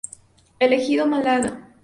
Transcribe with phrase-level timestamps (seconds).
[0.57, 1.69] El Ejido, Málaga".